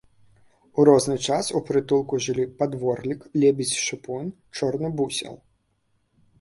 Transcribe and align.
У 0.79 0.85
розны 0.87 1.17
час 1.27 1.49
у 1.59 1.61
прытулку 1.67 2.21
жылі 2.27 2.45
падворлік, 2.63 3.21
лебедзь-шыпун, 3.45 4.35
чорны 4.57 4.87
бусел. 4.99 5.41